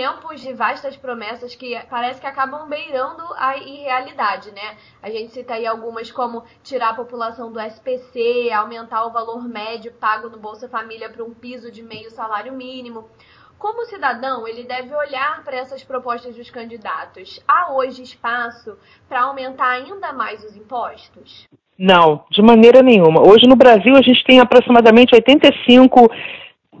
[0.00, 4.78] tempos de vastas promessas que parece que acabam beirando a irrealidade, né?
[5.02, 9.92] A gente cita aí algumas como tirar a população do SPC, aumentar o valor médio
[9.92, 13.10] pago no Bolsa Família para um piso de meio salário mínimo.
[13.58, 17.38] Como cidadão, ele deve olhar para essas propostas dos candidatos.
[17.46, 21.46] Há hoje espaço para aumentar ainda mais os impostos?
[21.78, 23.20] Não, de maneira nenhuma.
[23.20, 26.08] Hoje no Brasil a gente tem aproximadamente 85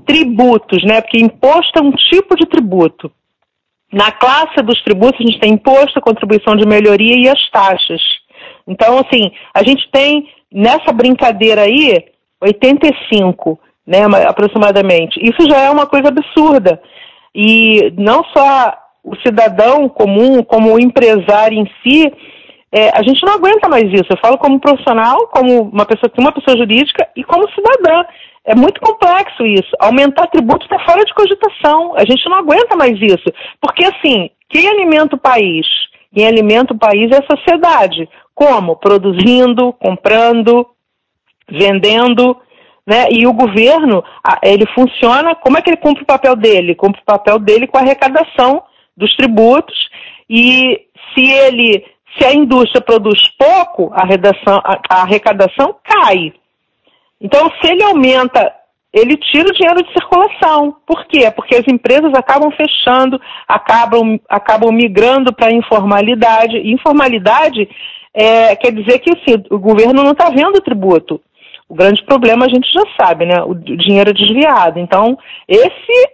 [0.06, 1.00] tributos, né?
[1.00, 3.10] Porque imposto é um tipo de tributo.
[3.92, 8.00] Na classe dos tributos a gente tem imposto, contribuição de melhoria e as taxas.
[8.66, 12.04] Então, assim, a gente tem nessa brincadeira aí
[12.40, 15.18] 85 né, aproximadamente.
[15.20, 16.80] Isso já é uma coisa absurda.
[17.34, 22.12] E não só o cidadão comum, como o empresário em si,
[22.72, 24.06] é, a gente não aguenta mais isso.
[24.10, 28.04] Eu falo como profissional, como uma pessoa, uma pessoa jurídica e como cidadã.
[28.44, 29.70] É muito complexo isso.
[29.80, 31.94] Aumentar tributo está fora de cogitação.
[31.96, 33.30] A gente não aguenta mais isso.
[33.60, 35.66] Porque, assim, quem alimenta o país?
[36.14, 38.08] Quem alimenta o país é a sociedade.
[38.34, 38.76] Como?
[38.76, 40.66] Produzindo, comprando,
[41.50, 42.36] vendendo.
[42.86, 43.06] Né?
[43.10, 44.02] E o governo,
[44.42, 46.74] ele funciona, como é que ele cumpre o papel dele?
[46.74, 48.62] Cumpre o papel dele com a arrecadação
[48.96, 49.76] dos tributos
[50.28, 51.84] e se ele,
[52.18, 56.32] se a indústria produz pouco, a, redação, a arrecadação cai.
[57.20, 58.52] Então, se ele aumenta,
[58.92, 60.76] ele tira o dinheiro de circulação.
[60.86, 61.30] Por quê?
[61.30, 66.56] Porque as empresas acabam fechando, acabam, acabam migrando para a informalidade.
[66.58, 67.68] informalidade
[68.12, 71.20] é, quer dizer que assim, o governo não está vendo o tributo.
[71.68, 73.42] O grande problema a gente já sabe, né?
[73.44, 74.80] O dinheiro desviado.
[74.80, 75.16] Então,
[75.46, 76.10] esse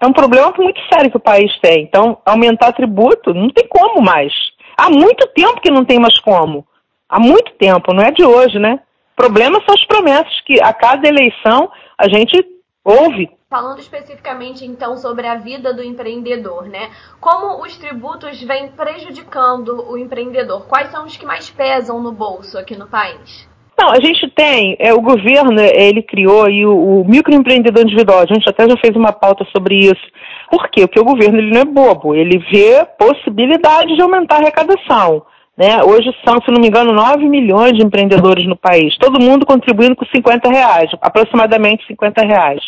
[0.00, 1.82] é um problema muito sério que o país tem.
[1.82, 4.32] Então, aumentar tributo não tem como mais.
[4.78, 6.64] Há muito tempo que não tem mais como.
[7.08, 8.78] Há muito tempo, não é de hoje, né?
[9.14, 12.46] O problema são as promessas que a cada eleição a gente
[12.84, 13.28] ouve.
[13.50, 16.90] Falando especificamente então sobre a vida do empreendedor, né?
[17.20, 20.66] Como os tributos vêm prejudicando o empreendedor?
[20.68, 23.48] Quais são os que mais pesam no bolso aqui no país?
[23.76, 28.26] Não, a gente tem, é, o governo, ele criou e o, o microempreendedor individual, a
[28.26, 30.06] gente até já fez uma pauta sobre isso.
[30.50, 30.86] Por quê?
[30.86, 35.22] Porque o governo ele não é bobo, ele vê possibilidade de aumentar a arrecadação.
[35.56, 35.82] Né?
[35.82, 39.96] Hoje são, se não me engano, 9 milhões de empreendedores no país, todo mundo contribuindo
[39.96, 42.60] com 50 reais, aproximadamente 50 reais.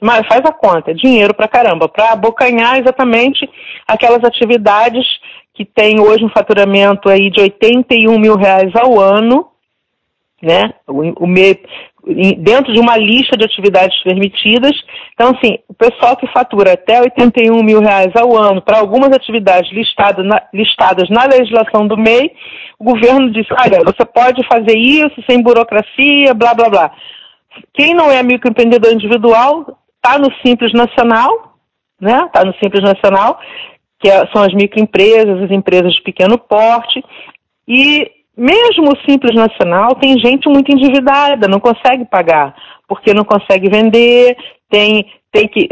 [0.00, 3.48] Mas faz a conta, é dinheiro pra caramba, para abocanhar exatamente
[3.86, 5.06] aquelas atividades
[5.54, 9.46] que tem hoje um faturamento aí de 81 mil reais ao ano,
[10.42, 10.74] né?
[10.88, 11.56] O, o me,
[12.38, 14.72] dentro de uma lista de atividades permitidas.
[15.14, 19.72] Então, assim, o pessoal que fatura até 81 mil reais ao ano para algumas atividades
[19.72, 22.30] listadas na, listadas na legislação do MEI,
[22.78, 26.90] o governo diz, olha, você pode fazer isso sem burocracia, blá, blá, blá.
[27.72, 31.56] Quem não é microempreendedor individual está no Simples Nacional,
[32.00, 32.24] né?
[32.26, 33.38] Está no Simples Nacional,
[33.98, 37.02] que é, são as microempresas, as empresas de pequeno porte,
[37.66, 42.54] e mesmo o Simples Nacional tem gente muito endividada, não consegue pagar,
[42.88, 44.36] porque não consegue vender,
[44.68, 45.68] tem, tem que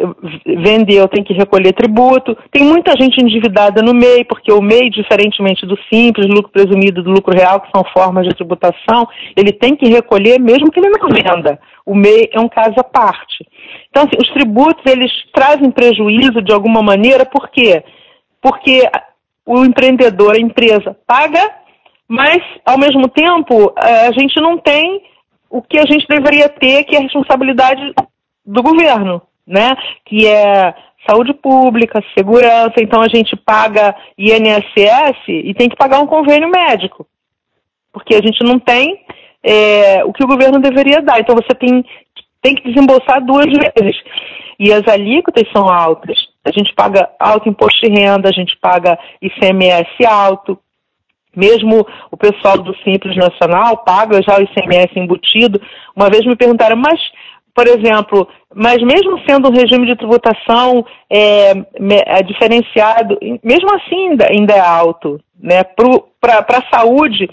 [0.47, 2.37] vender ou tem que recolher tributo.
[2.53, 7.11] Tem muita gente endividada no MEI, porque o MEI, diferentemente do Simples, lucro presumido do
[7.11, 11.09] lucro real, que são formas de tributação, ele tem que recolher mesmo que ele não
[11.09, 11.59] venda.
[11.85, 13.45] O MEI é um caso à parte.
[13.91, 17.83] Então, assim, os tributos, eles trazem prejuízo de alguma maneira, por quê?
[18.41, 18.89] Porque
[19.45, 21.62] o empreendedor, a empresa, paga
[22.13, 25.01] mas, ao mesmo tempo, a gente não tem
[25.49, 27.81] o que a gente deveria ter, que é a responsabilidade
[28.45, 29.75] do governo, né?
[30.05, 30.75] Que é
[31.09, 37.07] saúde pública, segurança, então a gente paga INSS e tem que pagar um convênio médico.
[37.91, 39.07] Porque a gente não tem
[39.43, 41.19] é, o que o governo deveria dar.
[41.19, 41.83] Então você tem,
[42.43, 43.97] tem que desembolsar duas vezes.
[44.59, 46.19] E as alíquotas são altas.
[46.45, 50.59] A gente paga alto imposto de renda, a gente paga ICMS alto,
[51.35, 55.61] mesmo o pessoal do Simples Nacional paga já o ICMS embutido.
[55.97, 57.01] Uma vez me perguntaram, mas,
[57.55, 61.53] por exemplo, mas mesmo sendo um regime de tributação é,
[62.07, 65.21] é diferenciado, mesmo assim ainda, ainda é alto.
[65.41, 65.63] Né?
[66.21, 67.29] Para a saúde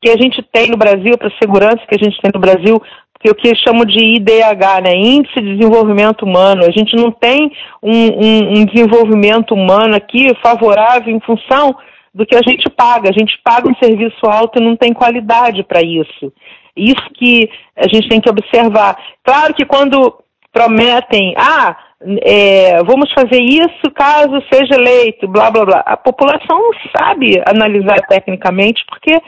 [0.00, 2.80] que a gente tem no Brasil, para a segurança que a gente tem no Brasil,
[3.20, 4.94] que o que chamo de IDH, né?
[4.94, 6.64] Índice de Desenvolvimento Humano.
[6.64, 7.50] A gente não tem
[7.82, 11.74] um, um, um desenvolvimento humano aqui favorável em função
[12.14, 13.10] do que a gente paga.
[13.10, 16.32] A gente paga um serviço alto e não tem qualidade para isso.
[16.76, 18.96] Isso que a gente tem que observar.
[19.24, 20.14] Claro que quando
[20.52, 21.76] prometem, ah,
[22.22, 25.78] é, vamos fazer isso caso seja eleito, blá blá blá.
[25.80, 29.20] A população não sabe analisar tecnicamente porque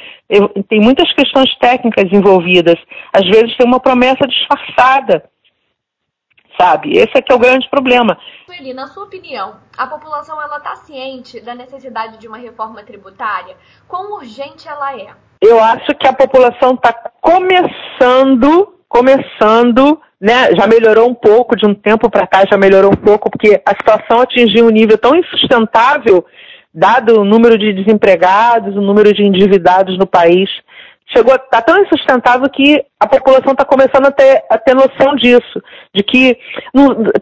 [0.68, 2.76] tem muitas questões técnicas envolvidas.
[3.12, 5.24] Às vezes tem uma promessa disfarçada
[6.60, 6.92] sabe?
[6.92, 8.18] Esse é que é o grande problema.
[8.44, 13.56] Sueli, na sua opinião, a população ela está ciente da necessidade de uma reforma tributária?
[13.88, 15.08] Quão urgente ela é?
[15.40, 20.54] Eu acho que a população está começando, começando, né?
[20.54, 23.70] Já melhorou um pouco de um tempo para cá, já melhorou um pouco, porque a
[23.70, 26.26] situação atingiu um nível tão insustentável,
[26.74, 30.50] dado o número de desempregados, o número de endividados no país,
[31.14, 35.62] chegou está tão insustentável que a população está começando a ter, a ter noção disso,
[35.94, 36.38] de que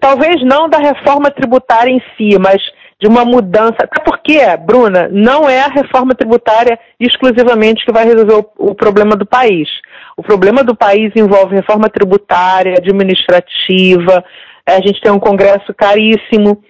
[0.01, 2.63] talvez não da reforma tributária em si, mas
[3.01, 3.77] de uma mudança.
[3.81, 9.17] Até porque, Bruna, não é a reforma tributária exclusivamente que vai resolver o, o problema
[9.17, 9.69] do país.
[10.17, 14.25] O problema do país envolve reforma tributária, administrativa.
[14.67, 16.63] É, a gente tem um Congresso caríssimo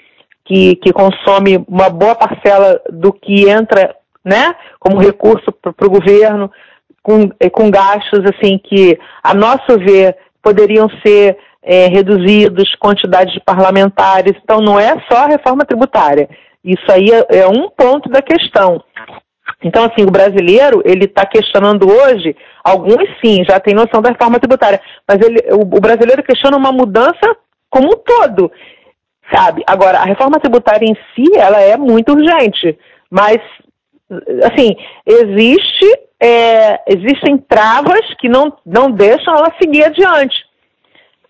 [0.45, 3.95] que, que consome uma boa parcela do que entra
[4.25, 6.51] né, como recurso para o governo
[7.09, 13.41] com, eh, com gastos assim que, a nosso ver, poderiam ser é, reduzidos, quantidade de
[13.41, 14.35] parlamentares.
[14.45, 16.29] Então, não é só a reforma tributária.
[16.63, 18.85] Isso aí é, é um ponto da questão.
[19.65, 24.39] Então, assim, o brasileiro, ele está questionando hoje, alguns sim, já tem noção da reforma
[24.39, 27.37] tributária, mas ele, o, o brasileiro questiona uma mudança
[27.71, 28.53] como um todo,
[29.35, 29.63] sabe?
[29.67, 32.79] Agora, a reforma tributária em si, ela é muito urgente,
[33.11, 33.39] mas,
[34.45, 34.77] assim,
[35.07, 40.37] existe é, existem travas que não, não deixam ela seguir adiante.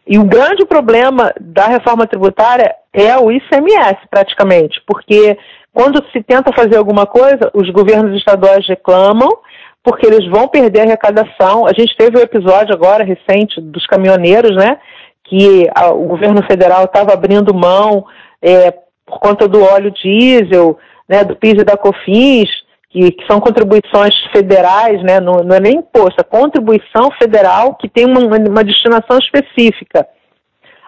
[0.06, 5.36] E o grande problema da reforma tributária é o ICMS, praticamente, porque
[5.72, 9.28] quando se tenta fazer alguma coisa, os governos estaduais reclamam,
[9.84, 11.66] porque eles vão perder a arrecadação.
[11.66, 14.78] A gente teve o um episódio agora recente dos caminhoneiros, né?
[15.24, 18.04] Que a, o governo federal estava abrindo mão
[18.42, 18.70] é,
[19.06, 22.48] por conta do óleo diesel, né, do PIS e da COFINS,
[22.90, 27.88] que, que, são contribuições federais, né, não, não, é nem imposto, é contribuição federal que
[27.88, 30.06] tem uma, uma destinação específica.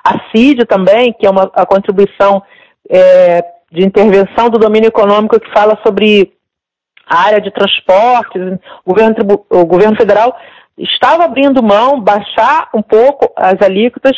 [0.03, 2.43] A CID também, que é uma a contribuição
[2.89, 6.33] é, de intervenção do domínio econômico que fala sobre
[7.07, 8.41] a área de transportes,
[8.85, 9.15] o governo,
[9.51, 10.35] o governo federal
[10.79, 14.17] estava abrindo mão, baixar um pouco as alíquotas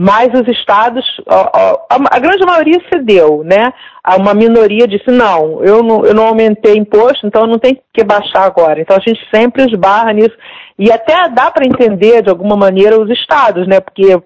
[0.00, 3.72] mas os estados, a, a, a, grande maioria cedeu, né?
[4.16, 8.44] Uma minoria disse, não, eu não, eu não aumentei imposto, então não tem que baixar
[8.44, 8.80] agora.
[8.80, 10.36] Então a gente sempre esbarra nisso.
[10.78, 13.80] E até dá para entender, de alguma maneira, os estados, né?
[13.80, 14.16] Porque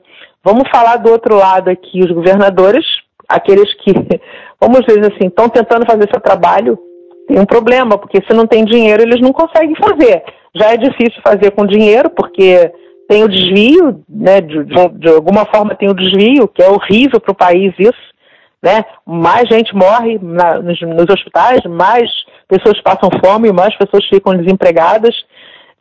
[0.44, 2.84] vamos falar do outro lado aqui, os governadores,
[3.26, 3.94] aqueles que,
[4.60, 6.78] vamos dizer assim, estão tentando fazer seu trabalho,
[7.26, 10.22] tem um problema, porque se não tem dinheiro, eles não conseguem fazer.
[10.54, 12.70] Já é difícil fazer com dinheiro, porque
[13.12, 17.32] tem o desvio, né, de, de, alguma forma tem o desvio, que é horrível para
[17.32, 18.12] o país isso,
[18.62, 18.86] né?
[19.04, 22.10] Mais gente morre na, nos, nos, hospitais, mais
[22.48, 25.14] pessoas passam fome, mais pessoas ficam desempregadas.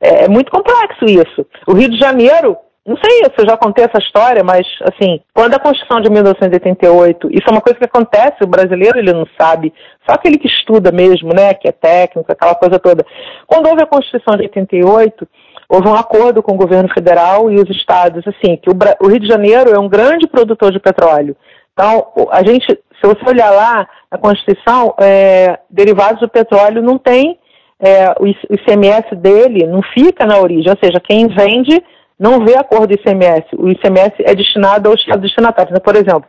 [0.01, 1.45] É, é, muito complexo isso.
[1.65, 5.53] O Rio de Janeiro, não sei se eu já contei essa história, mas assim, quando
[5.53, 9.73] a Constituição de 1988, isso é uma coisa que acontece, o brasileiro ele não sabe,
[10.05, 13.05] só aquele que estuda mesmo, né, que é técnico, aquela coisa toda.
[13.47, 15.25] Quando houve a Constituição de 88,
[15.71, 19.21] houve um acordo com o governo federal e os estados, assim, que o, o Rio
[19.21, 21.33] de Janeiro é um grande produtor de petróleo.
[21.71, 27.39] Então, a gente, se você olhar lá na Constituição, é, derivados do petróleo não tem,
[27.79, 31.81] é, o ICMS dele não fica na origem, ou seja, quem vende
[32.19, 33.47] não vê a cor do ICMS.
[33.57, 35.71] O ICMS é destinado ao estado destinatário.
[35.71, 36.25] Então, por exemplo,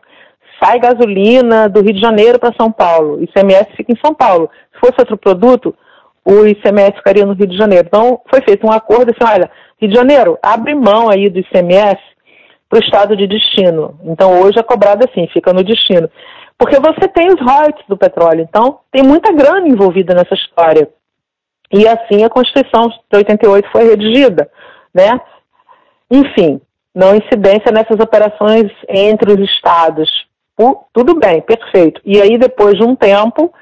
[0.63, 4.49] sai gasolina do Rio de Janeiro para São Paulo, ICMS fica em São Paulo.
[4.73, 5.75] Se fosse outro produto,
[6.25, 7.87] o ICMS ficaria no Rio de Janeiro.
[7.87, 9.51] Então, foi feito um acordo assim, olha,
[9.81, 11.99] Rio de Janeiro, abre mão aí do ICMS
[12.69, 13.99] para o estado de destino.
[14.05, 16.09] Então, hoje é cobrado assim, fica no destino.
[16.57, 20.89] Porque você tem os royalties do petróleo, então tem muita grana envolvida nessa história.
[21.73, 24.49] E assim a Constituição de 88 foi redigida,
[24.95, 25.21] né?
[26.11, 26.61] Enfim,
[26.95, 30.09] não incidência nessas operações entre os estados.
[30.93, 32.01] Tudo bem, perfeito.
[32.05, 33.53] E aí, depois de um tempo,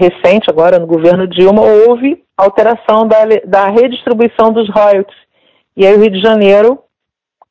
[0.00, 5.18] recente, agora no governo Dilma, houve alteração da, da redistribuição dos royalties.
[5.76, 6.78] E aí o Rio de Janeiro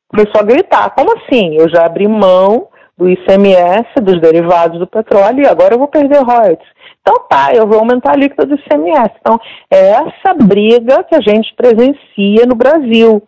[0.08, 1.56] começou a gritar: como assim?
[1.56, 6.24] Eu já abri mão do ICMS, dos derivados do petróleo, e agora eu vou perder
[6.24, 6.68] royalties.
[7.02, 9.12] Então tá, eu vou aumentar a alíquota do ICMS.
[9.22, 9.40] Então,
[9.70, 13.24] é essa briga que a gente presencia no Brasil.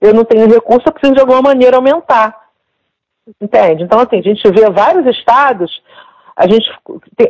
[0.00, 2.40] Eu não tenho recurso, eu preciso de alguma maneira aumentar.
[3.40, 3.82] Entende?
[3.82, 5.70] Então, assim, a gente vê vários estados
[6.36, 6.70] a gente,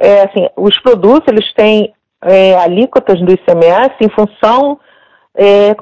[0.00, 1.92] é, assim, os produtos, eles têm
[2.22, 4.78] é, alíquotas do ICMS em função
[5.34, 5.74] é,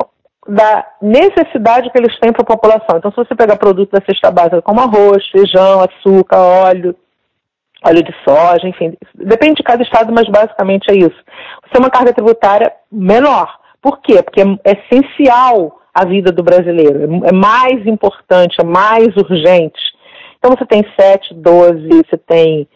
[0.48, 2.96] da necessidade que eles têm para a população.
[2.96, 6.96] Então, se você pegar produtos da cesta básica, como arroz, feijão, açúcar, óleo,
[7.84, 11.16] óleo de soja, enfim, depende de cada estado, mas basicamente é isso.
[11.62, 13.58] Você tem uma carga tributária menor.
[13.82, 14.22] Por quê?
[14.22, 19.80] Porque é essencial a vida do brasileiro, é mais importante, é mais urgente.
[20.38, 22.68] Então você tem 7, 12, você tem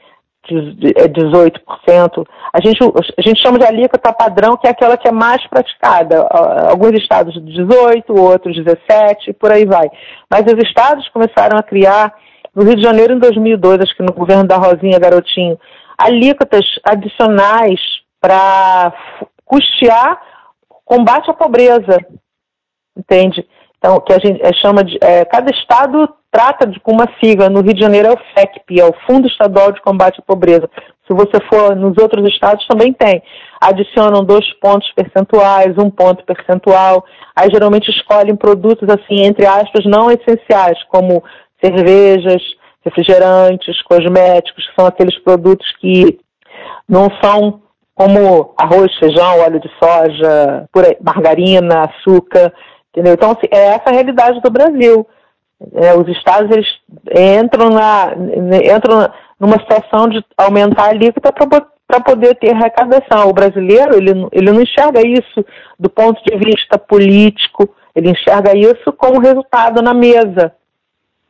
[0.52, 2.26] 18%.
[2.52, 2.78] A gente,
[3.18, 6.26] a gente chama de alíquota padrão, que é aquela que é mais praticada.
[6.68, 9.88] Alguns estados 18, outros 17, por aí vai.
[10.30, 12.14] Mas os estados começaram a criar,
[12.54, 15.58] no Rio de Janeiro em 2002, acho que no governo da Rosinha Garotinho,
[15.98, 17.80] alíquotas adicionais
[18.20, 18.92] para
[19.44, 20.20] custear
[20.84, 21.98] combate à pobreza,
[22.96, 23.46] entende?
[23.78, 24.98] Então, que a gente é, chama de.
[25.02, 27.48] É, cada estado trata de, uma sigla.
[27.48, 30.68] No Rio de Janeiro é o FECP, é o Fundo Estadual de Combate à Pobreza.
[31.06, 33.22] Se você for nos outros estados, também tem.
[33.60, 37.04] Adicionam dois pontos percentuais, um ponto percentual.
[37.36, 41.22] Aí geralmente escolhem produtos, assim, entre aspas, não essenciais, como
[41.62, 42.42] cervejas,
[42.84, 46.18] refrigerantes, cosméticos, que são aqueles produtos que
[46.88, 47.60] não são
[47.94, 52.52] como arroz, feijão, óleo de soja, aí, margarina, açúcar
[52.94, 53.14] Entendeu?
[53.14, 55.04] Então, assim, é essa a realidade do Brasil.
[55.74, 56.68] É, os estados eles
[57.10, 58.12] entram, na,
[58.74, 63.28] entram numa situação de aumentar a alíquota para poder ter arrecadação.
[63.28, 65.44] O brasileiro ele, ele não enxerga isso
[65.78, 70.52] do ponto de vista político, ele enxerga isso como resultado na mesa.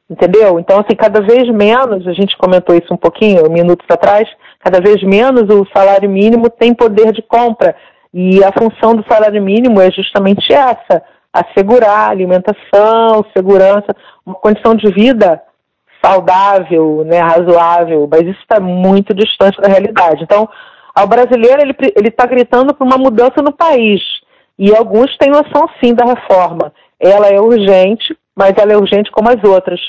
[0.09, 0.61] Entendeu?
[0.61, 4.29] Então, assim, cada vez menos, a gente comentou isso um pouquinho, minutos atrás,
[4.61, 7.75] cada vez menos o salário mínimo tem poder de compra.
[8.13, 11.03] E a função do salário mínimo é justamente essa,
[11.35, 13.89] assegurar alimentação, segurança,
[14.25, 15.43] uma condição de vida
[16.03, 20.23] saudável, né, razoável, mas isso está muito distante da realidade.
[20.23, 20.49] Então,
[20.95, 24.01] ao brasileiro, ele está gritando por uma mudança no país.
[24.57, 26.73] E alguns têm noção, sim, da reforma.
[27.01, 29.81] Ela é urgente, mas ela é urgente como as outras.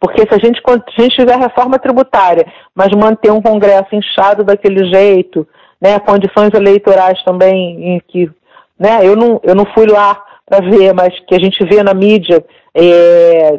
[0.00, 4.90] Porque se a gente, a gente fizer reforma tributária, mas manter um Congresso inchado daquele
[4.90, 5.46] jeito,
[5.80, 8.30] né, condições eleitorais também em que,
[8.78, 10.20] né, eu não, eu não fui lá
[10.52, 12.44] para ver, mas que a gente vê na mídia
[12.74, 13.58] é,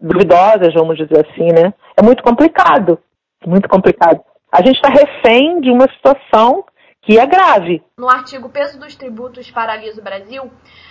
[0.00, 1.74] duvidosas, vamos dizer assim, né?
[1.96, 2.96] É muito complicado,
[3.44, 4.20] muito complicado.
[4.52, 6.64] A gente está refém de uma situação
[7.00, 7.82] que é grave.
[7.98, 10.48] No artigo Peso dos Tributos Paralisa o Brasil,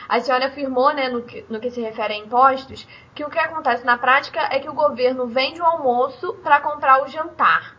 [0.09, 2.85] a senhora afirmou, né, no que, no que se refere a impostos,
[3.15, 7.01] que o que acontece na prática é que o governo vende o almoço para comprar
[7.03, 7.77] o jantar.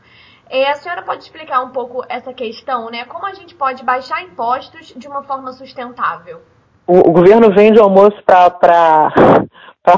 [0.48, 3.04] É, a senhora pode explicar um pouco essa questão, né?
[3.04, 6.40] Como a gente pode baixar impostos de uma forma sustentável?
[6.86, 9.12] O, o governo vende almoço para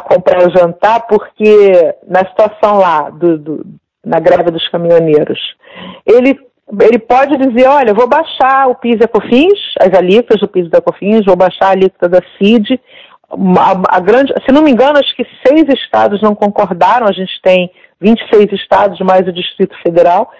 [0.09, 3.67] comprar o jantar, porque na situação lá, do, do,
[4.05, 5.39] na greve dos caminhoneiros,
[6.07, 6.39] ele,
[6.81, 10.67] ele pode dizer, olha, vou baixar o PIS e a COFINS, as alíquotas do PIS
[10.67, 12.81] e da COFINS, vou baixar a alíquota da CID,
[13.31, 17.41] a, a, grande, se não me engano, acho que seis estados não concordaram, a gente
[17.43, 20.31] tem 26 estados mais o Distrito Federal,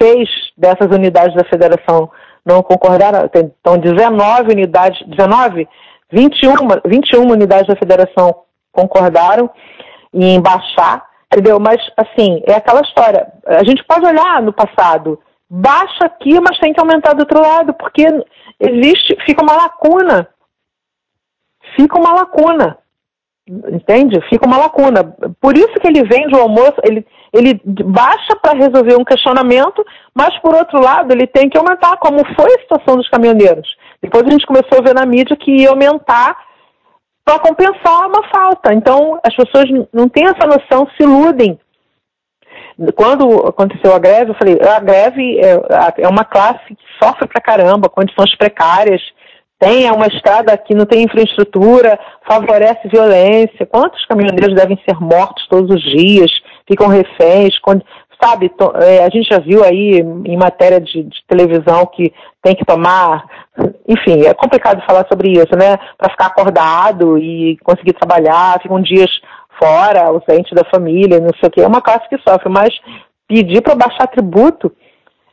[0.00, 2.10] seis dessas unidades da federação
[2.44, 5.68] não concordaram, tem, então 19 unidades, 19
[6.12, 9.50] 21, 21 unidades da federação concordaram
[10.12, 11.58] em baixar, entendeu?
[11.60, 13.32] Mas, assim, é aquela história.
[13.46, 17.74] A gente pode olhar no passado, baixa aqui, mas tem que aumentar do outro lado,
[17.74, 18.06] porque
[18.58, 20.28] existe, fica uma lacuna.
[21.76, 22.78] Fica uma lacuna.
[23.48, 24.20] Entende?
[24.28, 25.16] Fica uma lacuna.
[25.40, 30.36] Por isso que ele vende o almoço, ele, ele baixa para resolver um questionamento, mas
[30.38, 33.68] por outro lado ele tem que aumentar, como foi a situação dos caminhoneiros.
[34.02, 36.36] Depois a gente começou a ver na mídia que ia aumentar
[37.24, 38.72] para compensar uma falta.
[38.72, 41.58] Então as pessoas não têm essa noção, se iludem.
[42.94, 45.60] Quando aconteceu a greve, eu falei, a greve é,
[45.98, 49.02] é uma classe que sofre pra caramba, condições precárias,
[49.60, 53.66] tem uma estrada que não tem infraestrutura, favorece violência.
[53.66, 56.30] Quantos caminhoneiros devem ser mortos todos os dias,
[56.66, 57.58] ficam reféns,
[58.20, 62.12] sabe, é, a gente já viu aí em matéria de, de, televisão que
[62.42, 63.24] tem que tomar,
[63.88, 65.76] enfim, é complicado falar sobre isso, né?
[65.96, 69.10] Para ficar acordado e conseguir trabalhar, ficam dias
[69.58, 71.60] fora, ausente da família, não sei o quê.
[71.60, 72.70] É uma classe que sofre, mas
[73.28, 74.72] pedir para baixar tributo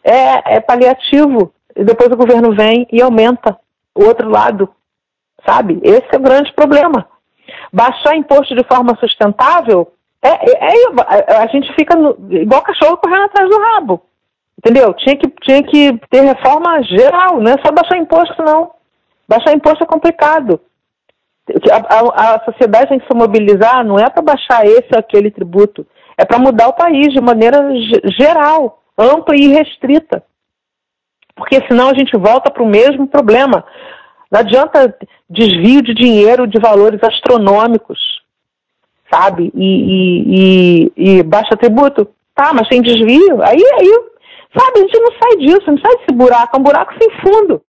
[0.04, 1.54] é, é paliativo.
[1.76, 3.58] E depois o governo vem e aumenta
[3.96, 4.70] o outro lado,
[5.48, 5.80] sabe?
[5.84, 7.08] Esse é o grande problema.
[7.72, 9.92] Baixar imposto de forma sustentável
[10.22, 10.74] é, é,
[11.28, 14.02] é, a gente fica no, igual cachorro correndo atrás do rabo.
[14.58, 14.94] Entendeu?
[14.96, 18.72] Tinha que, tinha que ter reforma geral, não é só baixar imposto, não.
[19.28, 20.60] Baixar imposto é complicado.
[21.72, 25.30] A, a, a sociedade tem que se mobilizar, não é para baixar esse ou aquele
[25.30, 25.86] tributo,
[26.18, 27.70] é para mudar o país de maneira
[28.18, 30.24] geral, ampla e restrita.
[31.36, 33.64] Porque senão a gente volta para o mesmo problema.
[34.32, 34.98] Não adianta
[35.30, 38.18] desvio de dinheiro de valores astronômicos
[39.12, 39.52] sabe?
[39.56, 42.08] E, e, e, e baixa tributo.
[42.36, 43.42] Tá, mas tem desvio.
[43.42, 43.92] Aí, aí,
[44.56, 47.62] sabe, a gente não sai disso, não sai desse buraco, é um buraco sem fundo.